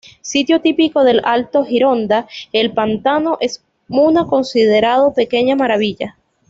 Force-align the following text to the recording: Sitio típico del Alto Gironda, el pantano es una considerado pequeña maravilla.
Sitio 0.23 0.59
típico 0.61 1.03
del 1.03 1.21
Alto 1.23 1.63
Gironda, 1.63 2.27
el 2.53 2.73
pantano 2.73 3.37
es 3.39 3.63
una 3.87 4.25
considerado 4.25 5.13
pequeña 5.13 5.55
maravilla. 5.55 6.17